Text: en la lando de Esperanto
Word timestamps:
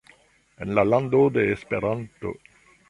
en 0.65 0.73
la 0.73 0.83
lando 0.83 1.29
de 1.29 1.53
Esperanto 1.53 2.33